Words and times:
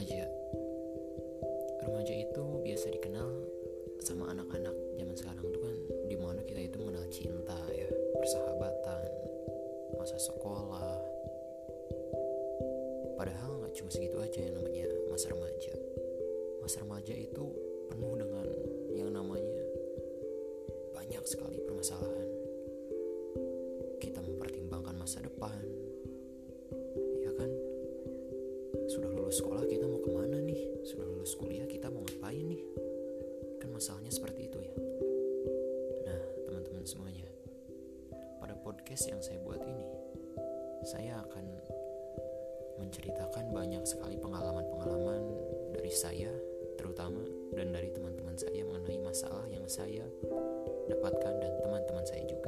remaja. 0.00 0.24
Remaja 1.84 2.14
itu 2.16 2.44
biasa 2.64 2.88
dikenal 2.88 3.28
sama 4.00 4.32
anak-anak 4.32 4.72
zaman 4.96 5.12
sekarang 5.12 5.44
tuh 5.52 5.60
kan 5.60 5.76
di 6.08 6.16
mana 6.16 6.40
kita 6.40 6.56
itu 6.64 6.80
mengenal 6.80 7.04
cinta 7.12 7.60
ya, 7.68 7.84
persahabatan, 8.16 9.04
masa 10.00 10.16
sekolah. 10.16 10.96
Padahal 13.12 13.60
nggak 13.60 13.76
cuma 13.76 13.92
segitu 13.92 14.16
aja 14.24 14.40
yang 14.40 14.56
namanya 14.56 14.88
masa 15.12 15.36
remaja. 15.36 15.76
Masa 16.64 16.80
remaja 16.80 17.12
itu 17.12 17.44
penuh 17.92 18.16
dengan 18.16 18.48
yang 18.96 19.12
namanya 19.12 19.64
banyak 20.96 21.24
sekali 21.28 21.60
permasalahan. 21.60 22.28
Kita 24.00 24.24
mempertimbangkan 24.24 24.96
masa 24.96 25.20
depan, 25.20 25.60
sudah 28.90 29.06
lulus 29.06 29.38
sekolah 29.38 29.62
kita 29.70 29.86
mau 29.86 30.02
ke 30.02 30.10
mana 30.10 30.42
nih? 30.42 30.82
Sudah 30.82 31.06
lulus 31.06 31.38
kuliah 31.38 31.62
kita 31.70 31.86
mau 31.86 32.02
ngapain 32.02 32.42
nih? 32.42 32.58
Kan 33.62 33.70
masalahnya 33.70 34.10
seperti 34.10 34.50
itu 34.50 34.58
ya. 34.58 34.74
Nah 36.10 36.22
teman-teman 36.50 36.82
semuanya 36.82 37.30
pada 38.42 38.58
podcast 38.58 39.06
yang 39.06 39.22
saya 39.22 39.38
buat 39.46 39.62
ini 39.62 39.86
saya 40.82 41.22
akan 41.22 41.46
menceritakan 42.80 43.52
banyak 43.52 43.84
sekali 43.86 44.18
pengalaman-pengalaman 44.18 45.22
dari 45.76 45.92
saya 45.92 46.32
terutama 46.74 47.20
dan 47.52 47.70
dari 47.70 47.92
teman-teman 47.92 48.34
saya 48.34 48.64
mengenai 48.64 48.98
masalah 49.04 49.44
yang 49.52 49.68
saya 49.68 50.02
dapatkan 50.88 51.34
dan 51.38 51.52
teman-teman 51.62 52.02
saya 52.08 52.24
juga. 52.24 52.39